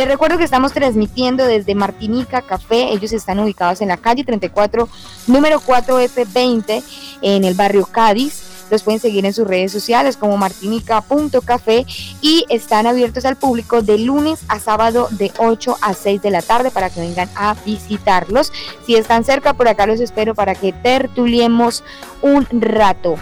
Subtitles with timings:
[0.00, 2.90] Les recuerdo que estamos transmitiendo desde Martinica Café.
[2.90, 4.88] Ellos están ubicados en la calle 34,
[5.26, 6.82] número 4F20,
[7.20, 8.44] en el barrio Cádiz.
[8.70, 11.84] Los pueden seguir en sus redes sociales como martinica.café
[12.22, 16.40] y están abiertos al público de lunes a sábado de 8 a 6 de la
[16.40, 18.54] tarde para que vengan a visitarlos.
[18.86, 21.84] Si están cerca, por acá los espero para que tertuliemos
[22.22, 23.16] un rato.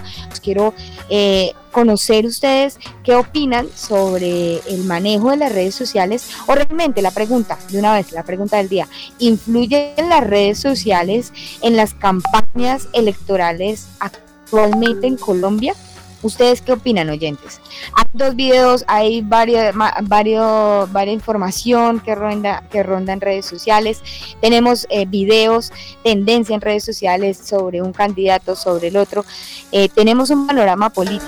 [0.44, 0.74] quiero
[1.10, 7.10] eh, conocer ustedes qué opinan sobre el manejo de las redes sociales o realmente la
[7.10, 12.88] pregunta, de una vez, la pregunta del día, ¿influyen las redes sociales en las campañas
[12.92, 15.74] electorales actualmente en Colombia.
[16.22, 17.60] ¿Ustedes qué opinan, oyentes?
[17.94, 19.72] Hay dos videos, hay varios,
[20.02, 24.02] varios, varias información que ronda, que ronda en redes sociales.
[24.40, 29.24] Tenemos eh, videos, tendencia en redes sociales sobre un candidato, sobre el otro.
[29.70, 31.26] Eh, tenemos un panorama político.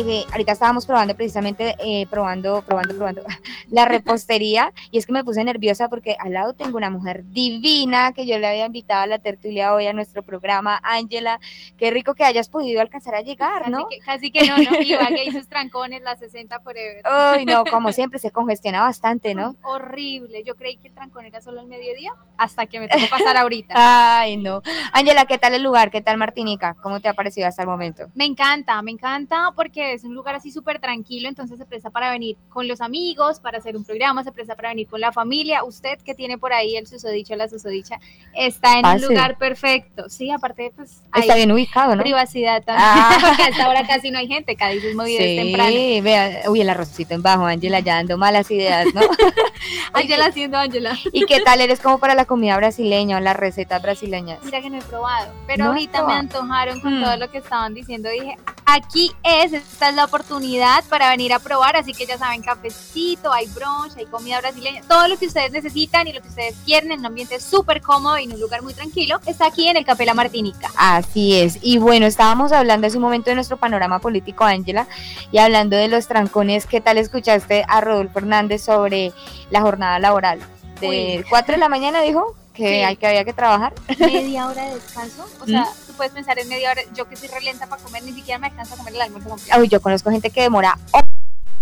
[0.00, 1.74] Eh, ahorita estábamos probando precisamente,
[2.10, 3.22] probando, probando, probando
[3.70, 8.12] la repostería y es que me puse nerviosa porque al lado tengo una mujer divina
[8.12, 11.40] que yo le había invitado a la tertulia hoy a nuestro programa, Ángela.
[11.76, 13.88] Qué rico que hayas podido alcanzar a llegar, ¿no?
[14.04, 14.80] Casi que, no, ¿no?
[14.80, 17.02] Igual que sus trancones, la 60 forever.
[17.04, 19.56] Ay, no, como siempre, se congestiona bastante, ¿no?
[19.62, 20.42] Horrible.
[20.44, 23.74] Yo creí que el trancón era solo al mediodía hasta que me tocó pasar ahorita.
[24.20, 24.62] Ay, no.
[24.92, 25.90] Ángela, ¿qué tal el lugar?
[25.90, 26.74] ¿Qué tal Martinica?
[26.82, 28.06] ¿Cómo te ha parecido hasta el momento?
[28.14, 32.10] Me encanta, me encanta porque es un lugar así súper tranquilo, entonces se presta para
[32.10, 35.64] venir con los amigos, para hacer un programa, se presta para venir con la familia.
[35.64, 38.00] Usted que tiene por ahí el susodicho, la susodicha,
[38.34, 40.08] está en un lugar perfecto.
[40.08, 41.02] Sí, aparte, pues.
[41.14, 42.02] Está bien ubicado, ¿no?
[42.02, 43.18] Privacidad también, ah.
[43.28, 45.70] porque hasta ahora casi no hay gente, Cádiz es movido sí, temprano.
[45.70, 49.00] Sí, vea, uy, el arrocito en bajo, Ángela ya dando malas ideas, ¿no?
[49.92, 50.96] Ángela haciendo Ángela.
[51.12, 54.38] ¿Y qué tal eres como para la comida brasileña o las recetas brasileñas?
[54.44, 57.02] Mira que no he probado, pero ahorita me antojaron con mm.
[57.02, 58.08] todo lo que estaban diciendo.
[58.08, 58.36] Dije,
[58.68, 63.32] aquí es, esta es la oportunidad para venir a probar, así que ya saben, cafecito,
[63.32, 66.92] hay brunch, hay comida brasileña, todo lo que ustedes necesitan y lo que ustedes quieren
[66.92, 69.86] en un ambiente súper cómodo y en un lugar muy tranquilo, está aquí en el
[69.86, 70.70] Café La Martinica.
[70.76, 74.86] Así es, y bueno, estábamos hablando hace un momento de nuestro panorama político, Ángela,
[75.32, 79.12] y hablando de los trancones, ¿qué tal escuchaste a Rodolfo Hernández sobre
[79.50, 80.40] la jornada laboral?
[80.80, 83.72] De 4 de la mañana dijo que hay que había que trabajar.
[83.98, 87.66] Media hora de descanso, o sea, puedes pensar en media hora, yo que soy relenta
[87.66, 89.58] para comer, ni siquiera me alcanza a comer el almuerzo completo.
[89.58, 90.78] Uy, yo conozco gente que demora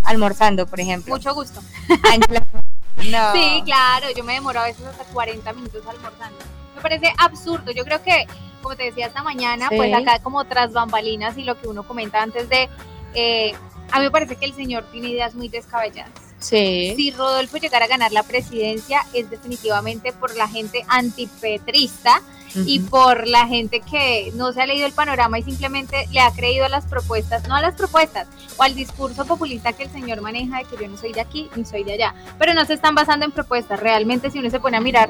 [0.03, 1.13] almorzando, por ejemplo.
[1.13, 1.61] Mucho gusto.
[3.11, 3.33] no.
[3.33, 6.39] Sí, claro, yo me demoro a veces hasta 40 minutos almorzando.
[6.75, 8.27] Me parece absurdo, yo creo que,
[8.61, 12.21] como te decía esta mañana, pues acá como tras bambalinas y lo que uno comenta
[12.21, 12.69] antes de,
[13.13, 13.53] eh,
[13.91, 16.26] a mí me parece que el señor tiene ideas muy descabelladas.
[16.39, 16.93] Sí.
[16.95, 22.21] Si Rodolfo llegara a ganar la presidencia es definitivamente por la gente antipetrista
[22.65, 26.31] y por la gente que no se ha leído el panorama y simplemente le ha
[26.31, 28.27] creído a las propuestas, no a las propuestas,
[28.57, 31.49] o al discurso populista que el señor maneja de que yo no soy de aquí
[31.55, 33.79] ni soy de allá, pero no se están basando en propuestas.
[33.79, 35.09] Realmente si uno se pone a mirar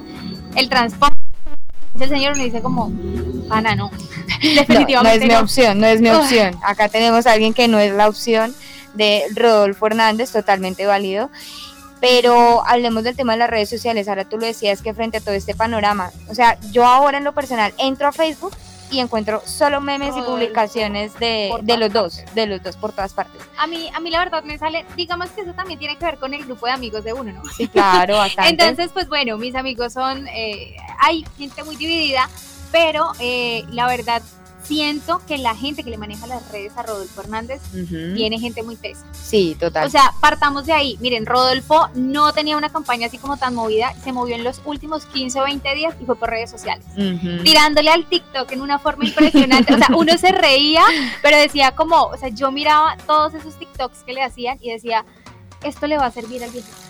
[0.56, 1.16] el transporte,
[2.00, 2.92] el señor me dice como,
[3.48, 3.92] pana, no.
[4.42, 6.56] Definitivamente no, es mi opción, no es mi opción.
[6.64, 8.54] Acá tenemos a alguien que no es la opción
[8.98, 11.30] de Rodolfo Hernández, totalmente válido.
[12.00, 14.08] Pero hablemos del tema de las redes sociales.
[14.08, 17.24] Ahora tú lo decías que frente a todo este panorama, o sea, yo ahora en
[17.24, 18.54] lo personal entro a Facebook
[18.90, 23.14] y encuentro solo memes y publicaciones de, de los dos, de los dos por todas
[23.14, 23.42] partes.
[23.58, 26.18] A mí, a mí la verdad me sale, digamos que eso también tiene que ver
[26.18, 27.42] con el grupo de amigos de uno, ¿no?
[27.50, 28.50] Sí, claro, bastante.
[28.50, 32.30] Entonces, pues bueno, mis amigos son, eh, hay gente muy dividida,
[32.72, 34.22] pero eh, la verdad
[34.68, 37.62] siento que la gente que le maneja las redes a Rodolfo Hernández
[38.16, 39.06] tiene gente muy tesa.
[39.14, 39.88] Sí, total.
[39.88, 40.98] O sea, partamos de ahí.
[41.00, 45.06] Miren, Rodolfo no tenía una campaña así como tan movida, se movió en los últimos
[45.06, 46.86] 15 o 20 días y fue por redes sociales,
[47.44, 49.74] tirándole al TikTok en una forma impresionante.
[49.74, 50.84] o sea, uno se reía,
[51.22, 55.06] pero decía como, o sea, yo miraba todos esos TikToks que le hacían y decía,
[55.64, 56.87] esto le va a servir al viejito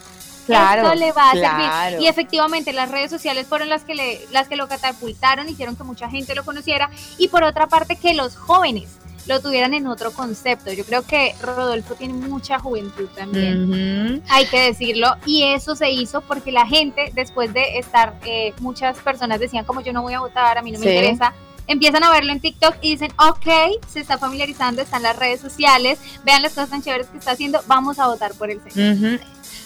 [0.47, 2.01] Claro, esto le va a servir.
[2.01, 5.83] Y efectivamente las redes sociales fueron las que, le, las que lo catapultaron, hicieron que
[5.83, 6.89] mucha gente lo conociera.
[7.17, 8.97] Y por otra parte que los jóvenes
[9.27, 10.71] lo tuvieran en otro concepto.
[10.71, 16.21] Yo creo que Rodolfo tiene mucha juventud también, hay que decirlo, y eso se hizo
[16.21, 20.21] porque la gente, después de estar, eh, muchas personas decían como yo no voy a
[20.21, 21.33] votar, a mí no me interesa,
[21.67, 23.47] empiezan a verlo en TikTok y dicen, ok,
[23.87, 27.61] se está familiarizando, están las redes sociales, vean las cosas tan chéveres que está haciendo,
[27.67, 29.19] vamos a votar por el señor.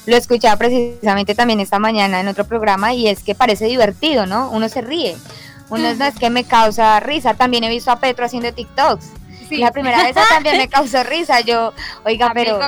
[0.06, 4.50] Lo escuchaba precisamente también esta mañana en otro programa y es que parece divertido, ¿no?
[4.50, 5.16] Uno se ríe.
[5.70, 7.36] Uno es, que me causa risa.
[7.36, 9.06] También he visto a Petro haciendo TikToks.
[9.48, 9.58] Sí.
[9.58, 11.42] La primera vez también me causó risa.
[11.42, 11.72] Yo,
[12.04, 12.60] oiga, pero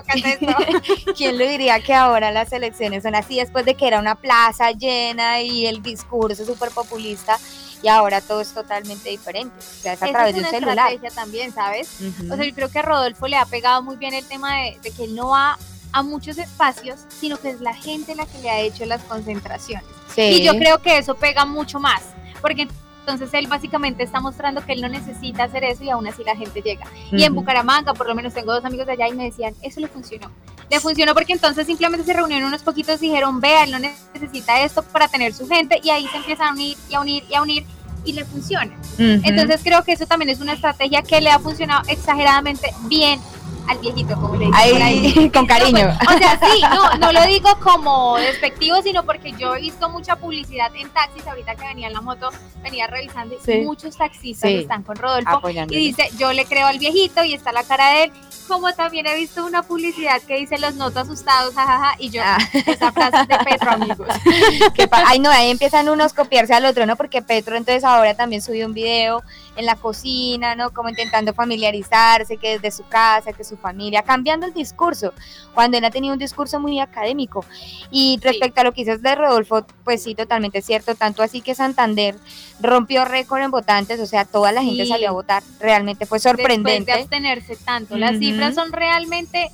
[1.17, 4.71] ¿quién lo diría que ahora las elecciones son así después de que era una plaza
[4.71, 7.37] llena y el discurso súper populista?
[7.83, 9.53] Y ahora todo es totalmente diferente.
[9.59, 10.93] O sea, es a través de un celular.
[10.93, 11.89] estrategia también, ¿sabes?
[12.31, 14.79] O sea, yo creo que a Rodolfo le ha pegado muy bien el tema de,
[14.81, 15.57] de que él no va
[15.91, 19.85] a muchos espacios, sino que es la gente la que le ha hecho las concentraciones.
[20.15, 22.01] Y yo creo que eso pega mucho más,
[22.41, 22.67] porque
[23.01, 26.35] entonces él básicamente está mostrando que él no necesita hacer eso y aún así la
[26.37, 26.85] gente llega.
[27.11, 29.81] Y en Bucaramanga, por lo menos tengo dos amigos de allá y me decían, eso
[29.81, 30.31] le funcionó.
[30.73, 34.63] Le funcionó porque entonces simplemente se reunieron unos poquitos y dijeron, vea, él no necesita
[34.63, 37.35] esto para tener su gente y ahí se empiezan a unir y a unir y
[37.35, 37.63] a unir
[38.03, 38.75] y le funciona.
[38.97, 43.19] Entonces creo que eso también es una estrategia que le ha funcionado exageradamente bien
[43.67, 45.97] al viejito, como le digo con cariño.
[46.07, 50.15] o sea, sí, no, no lo digo como despectivo, sino porque yo he visto mucha
[50.15, 52.29] publicidad en taxis, ahorita que venía en la moto,
[52.61, 57.23] venía revisando y muchos taxistas están con Rodolfo y dice, yo le creo al viejito
[57.23, 58.11] y está la cara de él,
[58.47, 62.37] como también he visto una publicidad que dice los noto asustados, jajaja, y yo, ah.
[62.65, 64.07] esa frase de Petro, amigos.
[64.91, 66.95] Ay, no, ahí empiezan unos a copiarse al otro, ¿no?
[66.95, 69.23] Porque Petro entonces ahora también subió un video
[69.55, 70.71] en la cocina, ¿no?
[70.71, 75.13] Como intentando familiarizarse, que desde su casa, que su familia, cambiando el discurso,
[75.53, 77.45] cuando él ha tenido un discurso muy académico.
[77.91, 81.55] Y respecto a lo que dices de Rodolfo, pues sí, totalmente cierto, tanto así que
[81.55, 82.15] Santander
[82.59, 86.91] rompió récord en votantes, o sea, toda la gente salió a votar, realmente fue sorprendente.
[86.91, 89.51] Después de abstenerse tanto, las cifras son realmente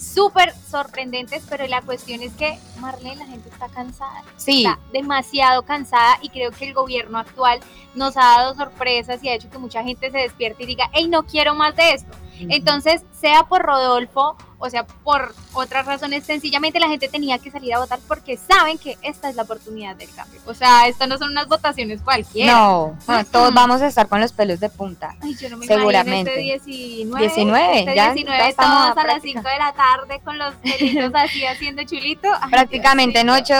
[0.00, 4.22] súper sorprendentes, pero la cuestión es que Marlene, la gente está cansada.
[4.36, 4.64] Sí.
[4.64, 7.60] Está demasiado cansada y creo que el gobierno actual
[7.94, 11.06] nos ha dado sorpresas y ha hecho que mucha gente se despierte y diga, hey,
[11.08, 12.16] no quiero más de esto.
[12.48, 17.74] Entonces, sea por Rodolfo o sea, por otras razones, sencillamente la gente tenía que salir
[17.74, 20.38] a votar porque saben que esta es la oportunidad del cambio.
[20.46, 22.52] O sea, esto no son unas votaciones cualquiera.
[22.52, 22.96] No,
[23.32, 25.16] todos vamos a estar con los pelos de punta.
[25.22, 26.30] Ay, yo no me seguramente.
[26.30, 27.26] Este 19.
[27.26, 31.46] 19, este ya, 19 todos a las 5 de la tarde con los pelitos así
[31.46, 32.28] haciendo chulito.
[32.50, 33.54] Prácticamente en 8,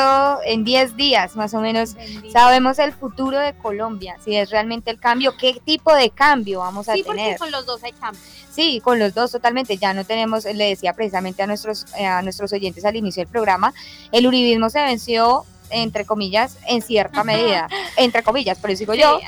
[0.45, 1.97] en 10 días más o menos
[2.31, 6.89] sabemos el futuro de Colombia, si es realmente el cambio, qué tipo de cambio vamos
[6.91, 7.05] a tener.
[7.05, 8.21] Sí, porque con los dos hay cambio.
[8.51, 9.77] Sí, con los dos totalmente.
[9.77, 13.31] Ya no tenemos, le decía precisamente a nuestros, eh, a nuestros oyentes al inicio del
[13.31, 13.73] programa,
[14.13, 19.21] el uribismo se venció entre comillas, en cierta medida, entre comillas, por eso digo yo,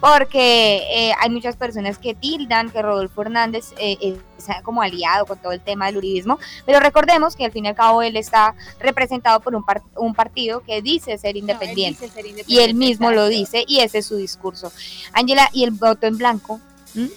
[0.00, 4.18] porque eh, hay muchas personas que tildan que Rodolfo Hernández eh, es
[4.62, 7.74] como aliado con todo el tema del uribismo, pero recordemos que al fin y al
[7.74, 9.64] cabo él está representado por un,
[9.96, 12.10] un partido que dice ser independiente,
[12.46, 14.72] y él mismo lo dice y ese es su discurso.
[15.12, 16.60] Ángela, ¿y el voto en blanco?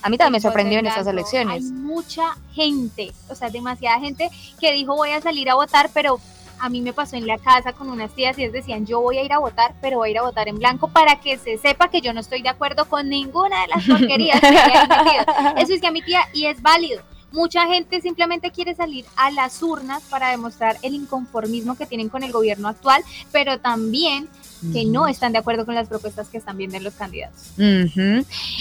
[0.01, 1.65] A mí también me sorprendió en estas elecciones.
[1.65, 4.29] Hay mucha gente, o sea, demasiada gente
[4.59, 6.19] que dijo voy a salir a votar, pero
[6.59, 9.17] a mí me pasó en la casa con unas tías y ellas decían yo voy
[9.17, 11.57] a ir a votar, pero voy a ir a votar en blanco para que se
[11.57, 14.47] sepa que yo no estoy de acuerdo con ninguna de las porquerías que.
[15.61, 17.01] Eso es que a mi tía y es válido.
[17.31, 22.23] Mucha gente simplemente quiere salir a las urnas para demostrar el inconformismo que tienen con
[22.23, 24.27] el gobierno actual, pero también
[24.73, 27.53] que no están de acuerdo con las propuestas que están viendo los candidatos.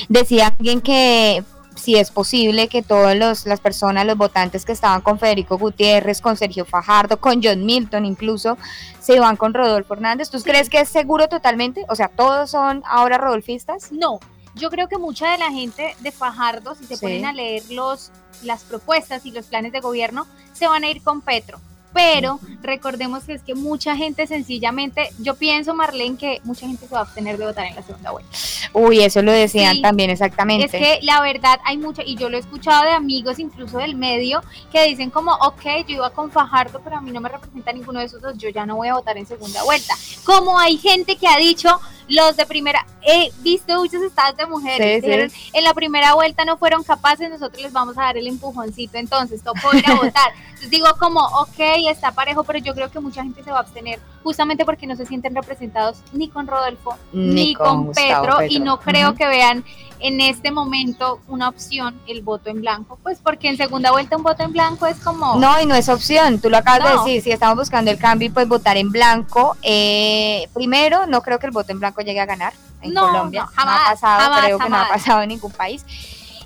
[0.08, 1.44] Decía alguien que
[1.80, 3.16] si es posible que todas
[3.46, 8.04] las personas, los votantes que estaban con Federico Gutiérrez, con Sergio Fajardo, con John Milton
[8.04, 8.58] incluso,
[9.00, 10.30] se van con Rodolfo Hernández.
[10.30, 11.84] ¿Tú crees que es seguro totalmente?
[11.88, 13.92] O sea, ¿todos son ahora rodolfistas?
[13.92, 14.20] No,
[14.54, 18.10] yo creo que mucha de la gente de Fajardo, si se ponen a leer los,
[18.42, 21.60] las propuestas y los planes de gobierno, se van a ir con Petro
[21.92, 26.94] pero recordemos que es que mucha gente sencillamente, yo pienso, Marlene, que mucha gente se
[26.94, 28.30] va a abstener de votar en la segunda vuelta.
[28.72, 30.64] Uy, eso lo decían también exactamente.
[30.66, 33.96] Es que la verdad hay mucho, y yo lo he escuchado de amigos incluso del
[33.96, 34.42] medio,
[34.72, 38.00] que dicen como, ok, yo iba con Fajardo, pero a mí no me representa ninguno
[38.00, 39.94] de esos dos, yo ya no voy a votar en segunda vuelta.
[40.24, 41.80] Como hay gente que ha dicho,
[42.10, 46.82] los de primera, he visto muchos estados de mujeres, en la primera vuelta no fueron
[46.82, 50.32] capaces, nosotros les vamos a dar el empujoncito, entonces tocó ir a votar.
[50.60, 53.60] Entonces digo como, ok, está parejo, pero yo creo que mucha gente se va a
[53.60, 58.78] abstener justamente porque no se sienten representados ni con Rodolfo ni, con, Petro, y no
[58.80, 59.64] creo que vean
[60.00, 64.22] en este momento una opción el voto en blanco, pues porque en segunda vuelta un
[64.22, 65.36] voto en blanco es como...
[65.36, 68.28] No, y no es opción, tú lo acabas de decir, si estamos buscando el cambio
[68.28, 72.20] y pues votar en blanco, eh, primero no creo que el voto en blanco llegue
[72.20, 75.52] a ganar en Colombia, jamás, no ha pasado, creo que no ha pasado en ningún
[75.52, 75.84] país.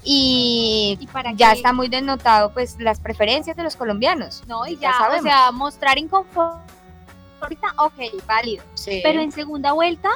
[0.07, 0.99] Y,
[1.37, 4.43] ya está muy denotado pues las preferencias de los colombianos.
[4.47, 6.74] No, y ya, o sea, mostrar inconformidad
[7.45, 8.65] ahorita, ok, válido.
[9.03, 10.11] Pero en segunda vuelta,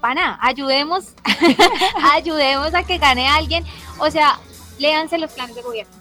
[0.00, 1.14] pana, ayudemos,
[2.12, 3.64] ayudemos a que gane alguien.
[3.98, 4.38] O sea,
[4.78, 5.92] léanse los planes de gobierno.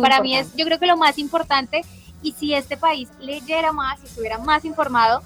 [0.00, 1.82] para mí es, yo creo que lo más importante,
[2.22, 5.22] y si este país leyera más y estuviera más informado,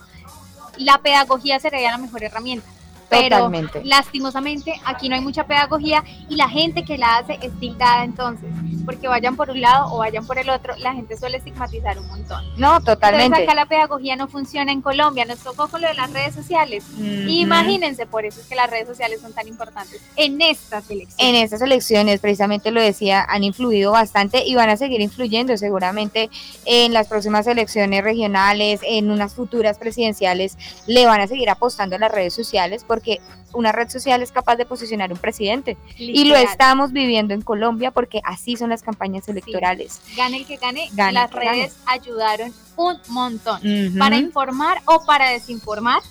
[0.77, 2.69] la pedagogía sería la mejor herramienta.
[3.09, 3.51] Pero
[3.85, 8.51] lastimosamente aquí no hay mucha pedagogía y la gente que la hace es tildada entonces,
[8.85, 12.07] porque vayan por un lado o vayan por el otro, la gente suele estigmatizar un
[12.09, 12.45] montón.
[12.57, 13.27] No, totalmente.
[13.27, 16.35] Entonces acá la pedagogía no funciona en Colombia, nos tocó con lo de las redes
[16.35, 16.85] sociales.
[16.99, 21.17] Imagínense, por eso es que las redes sociales son tan importantes en estas elecciones.
[21.19, 26.31] En estas elecciones, precisamente lo decía, han influido bastante y van a seguir influyendo seguramente
[26.65, 30.57] en las próximas elecciones regionales, en unas futuras presidenciales,
[30.87, 33.21] le van a seguir apostando a las redes sociales porque
[33.55, 35.77] una red social es capaz de posicionar un presidente.
[35.99, 40.01] Y lo estamos viviendo en Colombia porque así son las campañas electorales.
[40.17, 43.61] Gane el que gane, las redes ayudaron un montón
[43.99, 46.03] para informar o para desinformar.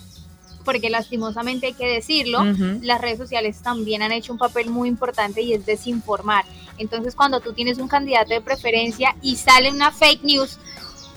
[0.66, 2.44] Porque lastimosamente hay que decirlo,
[2.82, 6.44] las redes sociales también han hecho un papel muy importante y es desinformar.
[6.78, 10.60] Entonces cuando tú tienes un candidato de preferencia y sale una fake news,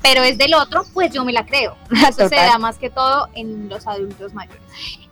[0.00, 1.76] pero es del otro, pues yo me la creo.
[1.90, 4.62] Eso se da más que todo en los adultos mayores.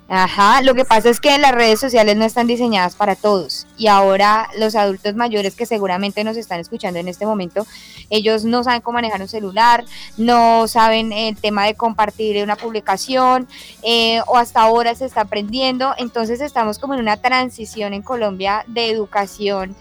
[0.06, 3.86] Ajá, lo que pasa es que las redes sociales no están diseñadas para todos y
[3.86, 7.66] ahora los adultos mayores que seguramente nos están escuchando en este momento,
[8.10, 9.84] ellos no saben cómo manejar un celular,
[10.18, 13.48] no saben el tema de compartir una publicación
[13.82, 18.64] eh, o hasta ahora se está aprendiendo, entonces estamos como en una transición en Colombia
[18.68, 19.74] de educación.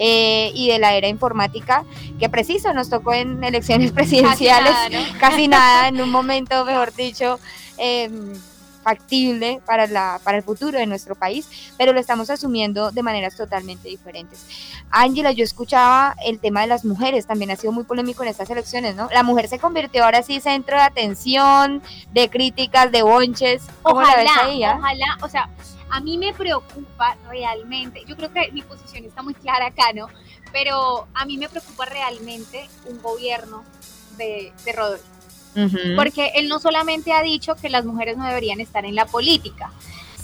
[0.00, 1.84] Eh, y de la era informática,
[2.20, 6.94] que preciso nos tocó en elecciones presidenciales, casi nada, casi nada en un momento, mejor
[6.94, 7.40] dicho,
[7.78, 8.08] eh,
[8.88, 13.36] factible para, la, para el futuro de nuestro país, pero lo estamos asumiendo de maneras
[13.36, 14.46] totalmente diferentes.
[14.90, 18.48] Ángela, yo escuchaba el tema de las mujeres, también ha sido muy polémico en estas
[18.48, 19.08] elecciones, ¿no?
[19.12, 23.62] La mujer se convirtió ahora sí centro de atención, de críticas, de bonches.
[23.82, 25.50] ojalá, ojalá, o sea,
[25.90, 30.06] a mí me preocupa realmente, yo creo que mi posición está muy clara acá, ¿no?
[30.50, 33.64] Pero a mí me preocupa realmente un gobierno
[34.16, 35.17] de, de Rodolfo
[35.96, 39.72] porque él no solamente ha dicho que las mujeres no deberían estar en la política,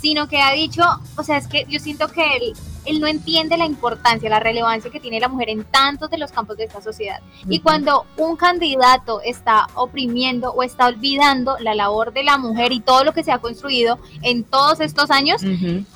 [0.01, 0.83] sino que ha dicho,
[1.17, 2.53] o sea, es que yo siento que él,
[2.85, 6.31] él no entiende la importancia, la relevancia que tiene la mujer en tantos de los
[6.31, 7.21] campos de esta sociedad.
[7.49, 12.81] Y cuando un candidato está oprimiendo o está olvidando la labor de la mujer y
[12.81, 15.43] todo lo que se ha construido en todos estos años,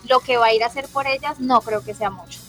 [0.08, 2.47] lo que va a ir a hacer por ellas no creo que sea mucho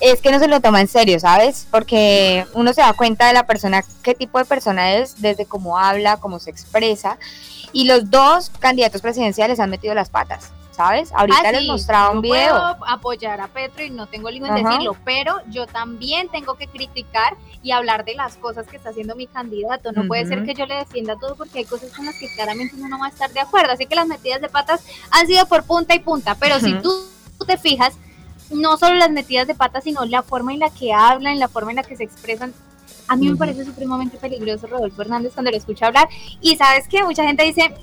[0.00, 1.66] es que no se lo toma en serio, ¿sabes?
[1.70, 5.78] Porque uno se da cuenta de la persona, qué tipo de persona es, desde cómo
[5.78, 7.18] habla, cómo se expresa.
[7.72, 10.52] Y los dos candidatos presidenciales han metido las patas.
[10.72, 11.12] ¿Sabes?
[11.12, 12.54] Ahorita ah, les mostraba un video.
[12.54, 16.68] Puedo apoyar a Petro y no tengo límite en decirlo, pero yo también tengo que
[16.68, 19.92] criticar y hablar de las cosas que está haciendo mi candidato.
[19.92, 22.76] No puede ser que yo le defienda todo porque hay cosas con las que claramente
[22.76, 23.72] uno no va a estar de acuerdo.
[23.72, 26.90] Así que las metidas de patas han sido por punta y punta, pero si tú
[27.46, 27.98] te fijas,
[28.50, 31.70] no solo las metidas de patas, sino la forma en la que hablan, la forma
[31.72, 32.52] en la que se expresan.
[33.08, 36.08] A mí me parece supremamente peligroso Rodolfo Hernández cuando lo escucho hablar.
[36.40, 37.74] Y sabes que mucha gente dice,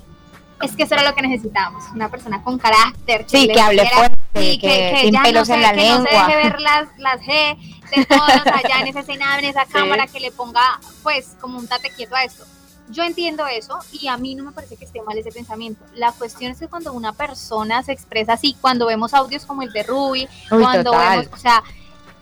[0.62, 3.26] es que eso era lo que necesitábamos, una persona con carácter.
[3.26, 5.98] Que sí, que hable fuerte, que, sin pelos en la lengua.
[5.98, 7.58] no se deje ver las, las G
[7.94, 11.68] de todos allá en esa escena, en esa cámara, que le ponga, pues, como un
[11.68, 12.44] tate quieto a esto.
[12.90, 15.84] Yo entiendo eso y a mí no me parece que esté mal ese pensamiento.
[15.94, 19.72] La cuestión es que cuando una persona se expresa así, cuando vemos audios como el
[19.72, 21.62] de Ruby, cuando vemos, o sea,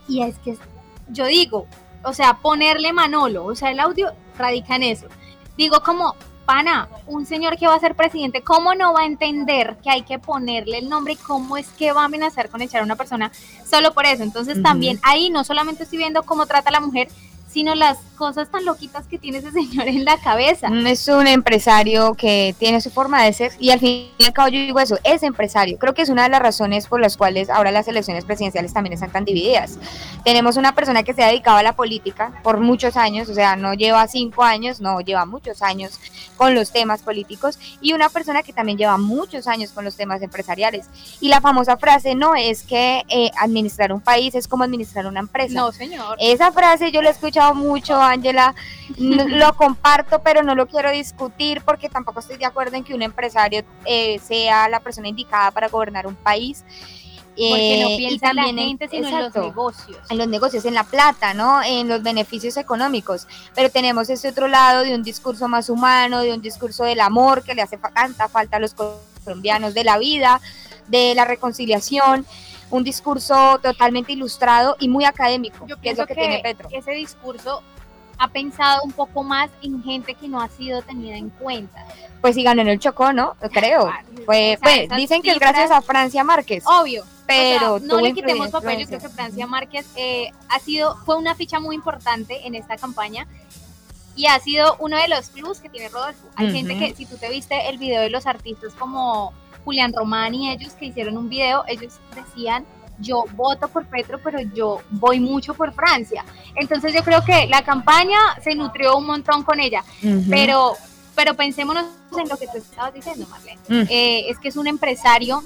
[0.09, 0.59] y es que
[1.09, 1.67] yo digo,
[2.03, 5.07] o sea, ponerle Manolo, o sea, el audio radica en eso.
[5.57, 6.15] Digo como,
[6.47, 10.03] pana, un señor que va a ser presidente, ¿cómo no va a entender que hay
[10.03, 12.97] que ponerle el nombre y cómo es que va a amenazar con echar a una
[12.97, 13.33] persona
[13.69, 14.23] solo por eso?
[14.23, 17.09] Entonces también ahí no solamente estoy viendo cómo trata a la mujer,
[17.57, 20.69] sino las cosas tan loquitas que tiene ese señor en la cabeza.
[20.69, 24.35] Mm, es un empresario que tiene su forma de ser y al fin y al
[24.35, 25.79] cabo yo digo eso, es empresario.
[25.79, 28.93] Creo que es una de las razones por las cuales ahora las elecciones presidenciales también
[28.93, 29.79] están tan divididas.
[30.23, 33.57] Tenemos una persona que se ha dedicado a la política por muchos años, o sea,
[33.57, 35.99] no lleva cinco años, no, lleva muchos años
[36.37, 40.21] con los temas políticos y una persona que también lleva muchos años con los temas
[40.21, 40.89] empresariales.
[41.21, 45.21] Y la famosa frase no es que eh, administrar un país es como administrar una
[45.21, 45.55] empresa.
[45.55, 46.19] No, señor.
[46.21, 48.55] Esa frase yo la he escuchado mucho, Ángela,
[48.99, 53.03] lo comparto, pero no lo quiero discutir porque tampoco estoy de acuerdo en que un
[53.03, 56.65] empresario eh, sea la persona indicada para gobernar un país.
[57.37, 59.99] Porque no eh, piensa en la gente, sino en los negocios.
[60.09, 61.63] En los negocios, en la plata, ¿no?
[61.63, 63.29] En los beneficios económicos.
[63.55, 67.43] Pero tenemos ese otro lado de un discurso más humano, de un discurso del amor
[67.43, 70.41] que le hace tanta falta a los colombianos, de la vida,
[70.87, 72.25] de la reconciliación
[72.71, 76.69] un discurso totalmente ilustrado y muy académico, Yo que es lo que, tiene Petro.
[76.73, 77.63] Ese discurso
[78.19, 81.85] ha pensado un poco más en gente que no ha sido tenida en cuenta.
[82.21, 83.37] Pues sí ganó en el Chocó, ¿no?
[83.53, 83.93] Creo.
[84.25, 84.59] Fue,
[84.97, 86.65] dicen que es gracias a Francia Márquez.
[86.67, 87.05] Obvio.
[87.27, 91.35] Pero no le quitemos papel, yo creo que Francia Márquez eh, ha sido, fue una
[91.35, 93.27] ficha muy importante en esta campaña
[94.15, 96.29] y ha sido uno de los plus que tiene Rodolfo.
[96.37, 99.33] Hay gente que, si tú te viste el video de los artistas como
[99.67, 102.65] Julián Román y ellos que hicieron un video, ellos decían
[102.99, 106.25] yo voto por Petro, pero yo voy mucho por Francia.
[106.55, 109.85] Entonces yo creo que la campaña se nutrió un montón con ella,
[110.31, 110.73] pero,
[111.15, 111.85] pero pensémonos
[112.17, 113.61] en lo que tú estabas diciendo, Marlene.
[113.69, 113.87] Mm.
[113.91, 115.43] Eh, es que es un empresario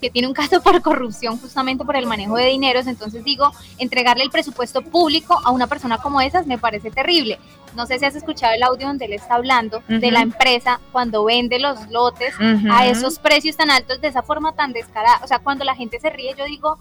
[0.00, 4.24] que tiene un caso por corrupción justamente por el manejo de dineros, entonces digo, entregarle
[4.24, 7.38] el presupuesto público a una persona como esas me parece terrible.
[7.74, 11.24] No sé si has escuchado el audio donde él está hablando de la empresa cuando
[11.24, 12.34] vende los lotes
[12.70, 15.20] a esos precios tan altos de esa forma tan descarada.
[15.22, 16.78] O sea, cuando la gente se ríe, yo digo,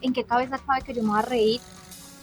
[0.00, 1.60] ¿en qué cabeza cabe que yo me voy a reír?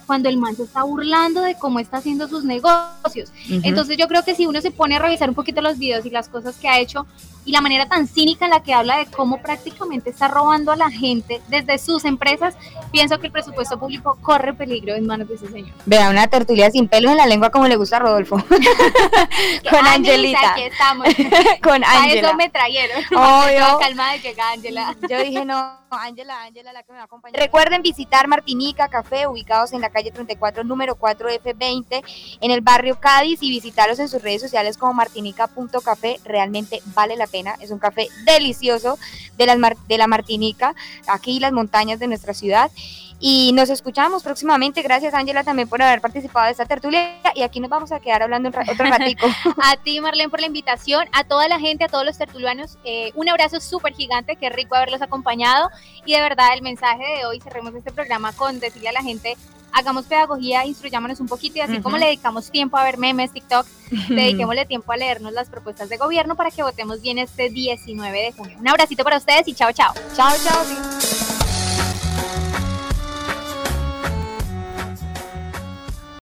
[0.08, 3.30] cuando el man se está burlando de cómo está haciendo sus negocios.
[3.50, 6.10] Entonces yo creo que si uno se pone a revisar un poquito los videos y
[6.10, 7.06] las cosas que ha hecho
[7.48, 10.76] y la manera tan cínica en la que habla de cómo prácticamente está robando a
[10.76, 12.56] la gente desde sus empresas,
[12.92, 15.74] pienso que el presupuesto público corre peligro en manos de ese señor.
[15.86, 18.36] Vea, una tertulia sin pelos en la lengua como le gusta a Rodolfo.
[19.70, 20.52] Con Angelita.
[20.52, 21.08] Aquí estamos.
[21.64, 22.28] Con Angela.
[22.28, 23.02] A eso me trajeron.
[23.16, 23.80] Obvio.
[23.80, 24.98] Calma de que Angela.
[25.10, 27.40] Yo dije, no, Ángela, Ángela la que me va a acompañar.
[27.40, 32.04] Recuerden visitar Martinica Café, ubicados en la calle 34, número 4 F20,
[32.42, 36.20] en el barrio Cádiz, y visitarlos en sus redes sociales como martinica.café.
[36.26, 37.37] Realmente vale la pena.
[37.60, 38.98] Es un café delicioso
[39.38, 40.76] de, las, de la Martinica,
[41.08, 42.72] aquí las montañas de nuestra ciudad.
[43.20, 44.84] Y nos escuchamos próximamente.
[44.84, 47.20] Gracias, Ángela, también por haber participado de esta tertulia.
[47.34, 49.26] Y aquí nos vamos a quedar hablando otro ratico.
[49.64, 51.08] a ti, Marlene, por la invitación.
[51.14, 54.36] A toda la gente, a todos los tertulianos, eh, un abrazo súper gigante.
[54.36, 55.70] Qué rico haberlos acompañado.
[56.06, 59.36] Y de verdad, el mensaje de hoy, cerremos este programa con decirle a la gente
[59.72, 63.66] hagamos pedagogía, instruyámonos un poquito y así como le dedicamos tiempo a ver memes, TikTok,
[64.10, 68.32] dediquémosle tiempo a leernos las propuestas de gobierno para que votemos bien este 19 de
[68.32, 68.58] junio.
[68.60, 69.94] Un abracito para ustedes y chao, chao.
[70.16, 71.27] Chao, chao.